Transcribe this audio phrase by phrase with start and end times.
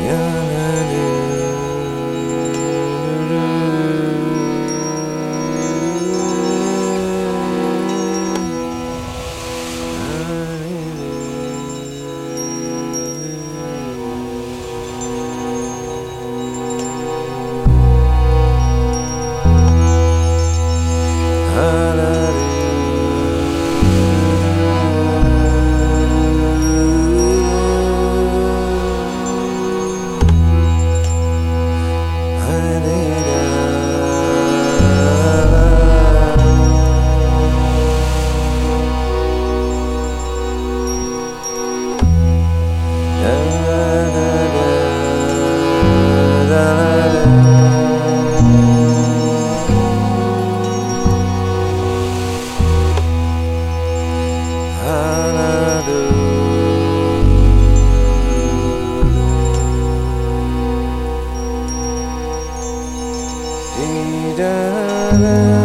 [0.00, 0.39] Yeah.
[65.20, 65.59] love.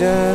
[0.00, 0.34] Yeah.